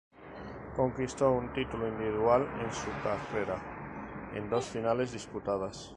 [0.75, 3.61] Conquistó un título individual en su carrera
[4.33, 5.89] en dos finales disputadas.